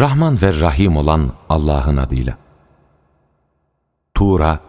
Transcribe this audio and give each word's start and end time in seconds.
Rahman 0.00 0.42
ve 0.42 0.60
Rahim 0.60 0.96
olan 0.96 1.32
Allah'ın 1.48 1.96
adıyla. 1.96 2.38
Tura, 4.14 4.60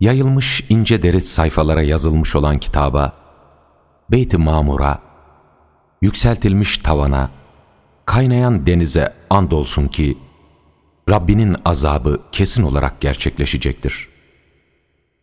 yayılmış 0.00 0.64
ince 0.68 1.02
deri 1.02 1.20
sayfalara 1.20 1.82
yazılmış 1.82 2.36
olan 2.36 2.58
kitaba, 2.58 3.12
Beyt-i 4.10 4.36
Mamur'a, 4.36 4.98
yükseltilmiş 6.02 6.78
tavana, 6.78 7.30
kaynayan 8.06 8.66
denize 8.66 9.14
andolsun 9.30 9.88
ki, 9.88 10.18
Rabbinin 11.08 11.56
azabı 11.64 12.20
kesin 12.32 12.62
olarak 12.62 13.00
gerçekleşecektir. 13.00 14.08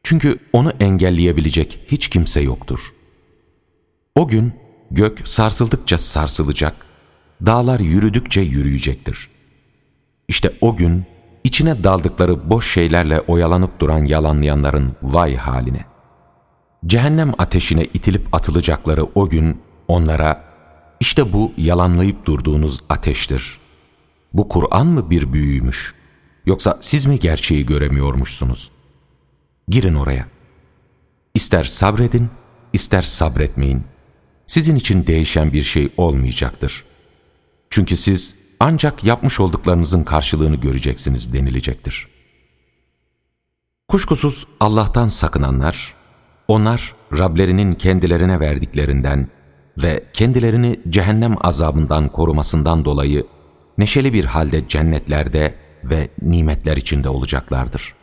Çünkü 0.03 0.39
onu 0.53 0.71
engelleyebilecek 0.79 1.79
hiç 1.87 2.07
kimse 2.07 2.41
yoktur. 2.41 2.93
O 4.15 4.27
gün 4.27 4.53
gök 4.91 5.27
sarsıldıkça 5.27 5.97
sarsılacak, 5.97 6.92
dağlar 7.45 7.79
yürüdükçe 7.79 8.41
yürüyecektir. 8.41 9.29
İşte 10.27 10.53
o 10.61 10.75
gün 10.75 11.05
içine 11.43 11.83
daldıkları 11.83 12.49
boş 12.49 12.73
şeylerle 12.73 13.19
oyalanıp 13.19 13.79
duran 13.79 14.05
yalanlayanların 14.05 14.91
vay 15.01 15.35
haline. 15.35 15.85
Cehennem 16.85 17.33
ateşine 17.37 17.83
itilip 17.83 18.35
atılacakları 18.35 19.03
o 19.15 19.29
gün 19.29 19.61
onlara 19.87 20.43
işte 20.99 21.33
bu 21.33 21.51
yalanlayıp 21.57 22.25
durduğunuz 22.25 22.79
ateştir. 22.89 23.59
Bu 24.33 24.49
Kur'an 24.49 24.87
mı 24.87 25.09
bir 25.09 25.33
büyüymüş? 25.33 25.93
Yoksa 26.45 26.77
siz 26.81 27.05
mi 27.05 27.19
gerçeği 27.19 27.65
göremiyormuşsunuz? 27.65 28.71
Girin 29.67 29.95
oraya. 29.95 30.27
İster 31.33 31.63
sabredin, 31.63 32.29
ister 32.73 33.01
sabretmeyin. 33.01 33.83
Sizin 34.45 34.75
için 34.75 35.07
değişen 35.07 35.53
bir 35.53 35.61
şey 35.61 35.89
olmayacaktır. 35.97 36.85
Çünkü 37.73 37.95
siz 37.95 38.35
ancak 38.59 39.03
yapmış 39.03 39.39
olduklarınızın 39.39 40.03
karşılığını 40.03 40.55
göreceksiniz 40.55 41.33
denilecektir. 41.33 42.07
Kuşkusuz 43.87 44.47
Allah'tan 44.59 45.07
sakınanlar, 45.07 45.93
onlar 46.47 46.95
Rablerinin 47.17 47.73
kendilerine 47.73 48.39
verdiklerinden 48.39 49.27
ve 49.77 50.03
kendilerini 50.13 50.79
cehennem 50.89 51.35
azabından 51.41 52.09
korumasından 52.09 52.85
dolayı 52.85 53.27
neşeli 53.77 54.13
bir 54.13 54.25
halde 54.25 54.67
cennetlerde 54.67 55.55
ve 55.83 56.09
nimetler 56.21 56.77
içinde 56.77 57.09
olacaklardır. 57.09 57.93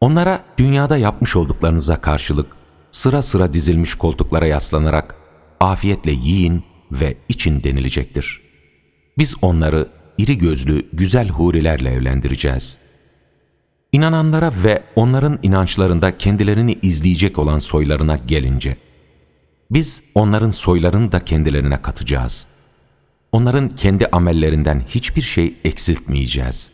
Onlara 0.00 0.44
dünyada 0.58 0.96
yapmış 0.96 1.36
olduklarınıza 1.36 2.00
karşılık 2.00 2.46
sıra 2.90 3.22
sıra 3.22 3.52
dizilmiş 3.52 3.94
koltuklara 3.94 4.46
yaslanarak 4.46 5.14
afiyetle 5.60 6.12
yiyin 6.12 6.64
ve 6.92 7.16
için 7.28 7.64
denilecektir. 7.64 8.41
Biz 9.18 9.34
onları 9.42 9.88
iri 10.18 10.38
gözlü 10.38 10.88
güzel 10.92 11.28
hurilerle 11.28 11.90
evlendireceğiz. 11.90 12.78
İnananlara 13.92 14.52
ve 14.64 14.82
onların 14.96 15.38
inançlarında 15.42 16.18
kendilerini 16.18 16.78
izleyecek 16.82 17.38
olan 17.38 17.58
soylarına 17.58 18.16
gelince, 18.16 18.76
biz 19.70 20.04
onların 20.14 20.50
soylarını 20.50 21.12
da 21.12 21.24
kendilerine 21.24 21.82
katacağız. 21.82 22.46
Onların 23.32 23.68
kendi 23.68 24.06
amellerinden 24.06 24.80
hiçbir 24.88 25.22
şey 25.22 25.56
eksiltmeyeceğiz. 25.64 26.70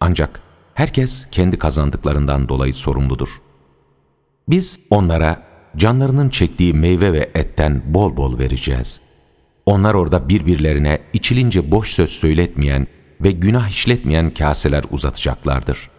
Ancak 0.00 0.40
herkes 0.74 1.28
kendi 1.30 1.58
kazandıklarından 1.58 2.48
dolayı 2.48 2.74
sorumludur. 2.74 3.28
Biz 4.48 4.80
onlara 4.90 5.42
canlarının 5.76 6.30
çektiği 6.30 6.74
meyve 6.74 7.12
ve 7.12 7.30
etten 7.34 7.82
bol 7.86 8.16
bol 8.16 8.38
vereceğiz. 8.38 9.00
Onlar 9.68 9.94
orada 9.94 10.28
birbirlerine 10.28 10.98
içilince 11.12 11.70
boş 11.70 11.90
söz 11.90 12.10
söyletmeyen 12.10 12.86
ve 13.20 13.30
günah 13.30 13.68
işletmeyen 13.68 14.30
kaseler 14.30 14.84
uzatacaklardır. 14.90 15.90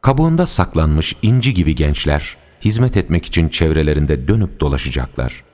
Kabuğunda 0.00 0.46
saklanmış 0.46 1.16
inci 1.22 1.54
gibi 1.54 1.74
gençler, 1.74 2.36
hizmet 2.60 2.96
etmek 2.96 3.26
için 3.26 3.48
çevrelerinde 3.48 4.28
dönüp 4.28 4.60
dolaşacaklar. 4.60 5.44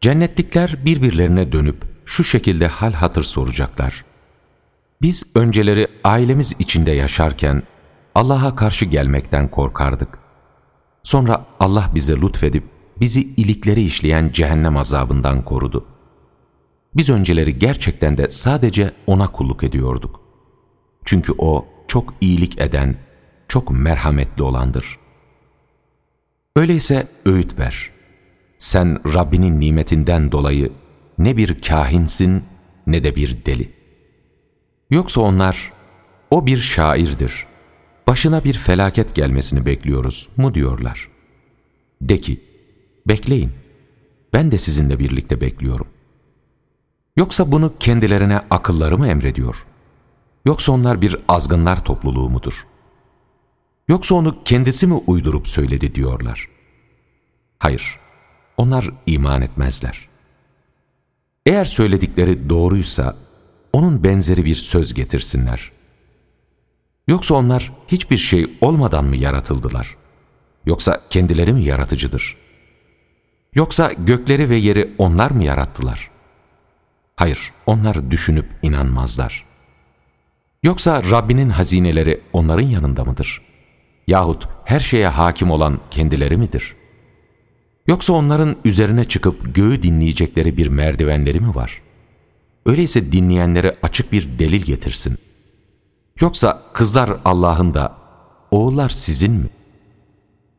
Cennetlikler 0.00 0.76
birbirlerine 0.84 1.52
dönüp 1.52 1.84
şu 2.04 2.24
şekilde 2.24 2.66
hal 2.66 2.92
hatır 2.92 3.22
soracaklar. 3.22 4.04
Biz 5.02 5.24
önceleri 5.34 5.86
ailemiz 6.04 6.54
içinde 6.58 6.90
yaşarken 6.90 7.62
Allah'a 8.14 8.56
karşı 8.56 8.84
gelmekten 8.84 9.48
korkardık. 9.48 10.18
Sonra 11.02 11.46
Allah 11.60 11.90
bize 11.94 12.16
lütfedip 12.16 12.64
bizi 13.00 13.22
ilikleri 13.22 13.82
işleyen 13.82 14.30
cehennem 14.32 14.76
azabından 14.76 15.44
korudu. 15.44 15.91
Biz 16.96 17.10
önceleri 17.10 17.58
gerçekten 17.58 18.18
de 18.18 18.30
sadece 18.30 18.92
O'na 19.06 19.32
kulluk 19.32 19.64
ediyorduk. 19.64 20.20
Çünkü 21.04 21.32
O 21.38 21.66
çok 21.88 22.14
iyilik 22.20 22.60
eden, 22.60 22.96
çok 23.48 23.70
merhametli 23.70 24.42
olandır. 24.42 24.98
Öyleyse 26.56 27.06
öğüt 27.24 27.58
ver. 27.58 27.90
Sen 28.58 29.14
Rabbinin 29.14 29.60
nimetinden 29.60 30.32
dolayı 30.32 30.72
ne 31.18 31.36
bir 31.36 31.62
kahinsin 31.62 32.44
ne 32.86 33.04
de 33.04 33.16
bir 33.16 33.44
deli. 33.46 33.72
Yoksa 34.90 35.20
onlar, 35.20 35.72
o 36.30 36.46
bir 36.46 36.56
şairdir, 36.56 37.46
başına 38.06 38.44
bir 38.44 38.54
felaket 38.54 39.14
gelmesini 39.14 39.66
bekliyoruz 39.66 40.28
mu 40.36 40.54
diyorlar. 40.54 41.08
De 42.00 42.20
ki, 42.20 42.40
bekleyin, 43.08 43.52
ben 44.32 44.50
de 44.52 44.58
sizinle 44.58 44.98
birlikte 44.98 45.40
bekliyorum. 45.40 45.86
Yoksa 47.16 47.52
bunu 47.52 47.72
kendilerine 47.80 48.40
akılları 48.50 48.98
mı 48.98 49.08
emrediyor? 49.08 49.66
Yoksa 50.44 50.72
onlar 50.72 51.02
bir 51.02 51.16
azgınlar 51.28 51.84
topluluğu 51.84 52.30
mudur? 52.30 52.66
Yoksa 53.88 54.14
onu 54.14 54.44
kendisi 54.44 54.86
mi 54.86 54.94
uydurup 54.94 55.48
söyledi 55.48 55.94
diyorlar. 55.94 56.48
Hayır, 57.58 57.98
onlar 58.56 58.90
iman 59.06 59.42
etmezler. 59.42 60.08
Eğer 61.46 61.64
söyledikleri 61.64 62.50
doğruysa, 62.50 63.16
onun 63.72 64.04
benzeri 64.04 64.44
bir 64.44 64.54
söz 64.54 64.94
getirsinler. 64.94 65.72
Yoksa 67.08 67.34
onlar 67.34 67.72
hiçbir 67.88 68.18
şey 68.18 68.58
olmadan 68.60 69.04
mı 69.04 69.16
yaratıldılar? 69.16 69.96
Yoksa 70.66 71.00
kendileri 71.10 71.52
mi 71.52 71.64
yaratıcıdır? 71.64 72.36
Yoksa 73.54 73.92
gökleri 73.92 74.50
ve 74.50 74.56
yeri 74.56 74.94
onlar 74.98 75.30
mı 75.30 75.44
yarattılar? 75.44 76.11
Hayır, 77.16 77.52
onlar 77.66 78.10
düşünüp 78.10 78.46
inanmazlar. 78.62 79.44
Yoksa 80.62 81.02
Rabbinin 81.10 81.48
hazineleri 81.48 82.20
onların 82.32 82.66
yanında 82.66 83.04
mıdır? 83.04 83.42
Yahut 84.06 84.48
her 84.64 84.80
şeye 84.80 85.08
hakim 85.08 85.50
olan 85.50 85.80
kendileri 85.90 86.36
midir? 86.36 86.74
Yoksa 87.86 88.12
onların 88.12 88.56
üzerine 88.64 89.04
çıkıp 89.04 89.54
göğü 89.54 89.82
dinleyecekleri 89.82 90.56
bir 90.56 90.66
merdivenleri 90.66 91.40
mi 91.40 91.54
var? 91.54 91.82
Öyleyse 92.66 93.12
dinleyenlere 93.12 93.78
açık 93.82 94.12
bir 94.12 94.38
delil 94.38 94.62
getirsin. 94.62 95.18
Yoksa 96.20 96.62
kızlar 96.72 97.16
Allah'ın 97.24 97.74
da, 97.74 97.96
oğullar 98.50 98.88
sizin 98.88 99.32
mi? 99.32 99.48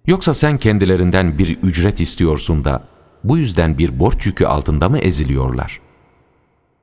Yoksa 0.07 0.33
sen 0.33 0.57
kendilerinden 0.57 1.37
bir 1.37 1.57
ücret 1.57 2.01
istiyorsun 2.01 2.65
da, 2.65 2.83
bu 3.23 3.37
yüzden 3.37 3.77
bir 3.77 3.99
borç 3.99 4.25
yükü 4.25 4.45
altında 4.45 4.89
mı 4.89 4.99
eziliyorlar? 4.99 5.82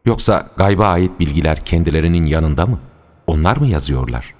Yoksa 0.04 0.50
gayba 0.56 0.86
ait 0.86 1.20
bilgiler 1.20 1.64
kendilerinin 1.64 2.24
yanında 2.24 2.66
mı? 2.66 2.80
Onlar 3.26 3.56
mı 3.56 3.66
yazıyorlar? 3.66 4.34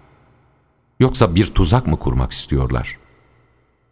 Yoksa 1.01 1.35
bir 1.35 1.47
tuzak 1.47 1.87
mı 1.87 1.99
kurmak 1.99 2.33
istiyorlar? 2.33 2.99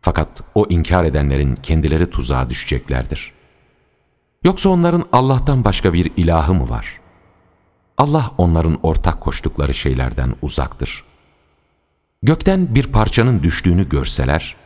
Fakat 0.00 0.28
o 0.54 0.66
inkar 0.68 1.04
edenlerin 1.04 1.54
kendileri 1.54 2.10
tuzağa 2.10 2.50
düşeceklerdir. 2.50 3.32
Yoksa 4.44 4.68
onların 4.68 5.04
Allah'tan 5.12 5.64
başka 5.64 5.92
bir 5.92 6.12
ilahı 6.16 6.54
mı 6.54 6.68
var? 6.70 7.00
Allah 7.98 8.30
onların 8.38 8.78
ortak 8.82 9.20
koştukları 9.20 9.74
şeylerden 9.74 10.34
uzaktır. 10.42 11.04
Gökten 12.22 12.74
bir 12.74 12.92
parçanın 12.92 13.42
düştüğünü 13.42 13.88
görseler, 13.88 14.56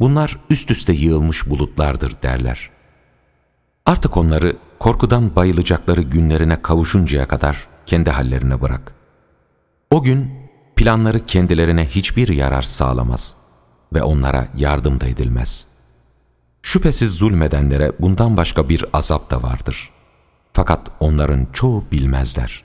bunlar 0.00 0.38
üst 0.50 0.70
üste 0.70 0.92
yığılmış 0.92 1.50
bulutlardır 1.50 2.22
derler. 2.22 2.70
Artık 3.86 4.16
onları 4.16 4.56
korkudan 4.78 5.36
bayılacakları 5.36 6.02
günlerine 6.02 6.62
kavuşuncaya 6.62 7.28
kadar 7.28 7.68
kendi 7.86 8.10
hallerine 8.10 8.60
bırak. 8.60 8.92
O 9.90 10.02
gün 10.02 10.30
planları 10.76 11.26
kendilerine 11.26 11.86
hiçbir 11.86 12.28
yarar 12.28 12.62
sağlamaz 12.62 13.34
ve 13.92 14.02
onlara 14.02 14.48
yardım 14.56 15.00
da 15.00 15.06
edilmez. 15.06 15.66
Şüphesiz 16.62 17.14
zulmedenlere 17.14 17.92
bundan 18.00 18.36
başka 18.36 18.68
bir 18.68 18.84
azap 18.92 19.30
da 19.30 19.42
vardır. 19.42 19.90
Fakat 20.52 20.90
onların 21.00 21.46
çoğu 21.52 21.84
bilmezler. 21.92 22.64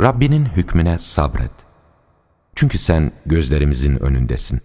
Rabbinin 0.00 0.44
hükmüne 0.44 0.98
sabret. 0.98 1.50
Çünkü 2.54 2.78
sen 2.78 3.12
gözlerimizin 3.26 4.02
önündesin. 4.02 4.60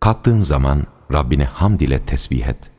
Kalktığın 0.00 0.38
zaman 0.38 0.86
Rabbini 1.14 1.44
hamd 1.44 1.80
ile 1.80 2.06
tesbih 2.06 2.46
et. 2.46 2.70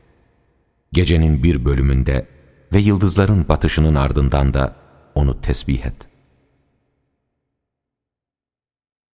Gecenin 0.92 1.42
bir 1.42 1.64
bölümünde 1.64 2.33
ve 2.74 2.78
yıldızların 2.78 3.48
batışının 3.48 3.94
ardından 3.94 4.54
da 4.54 4.76
onu 5.14 5.40
tesbih 5.40 5.86
et. 5.86 6.13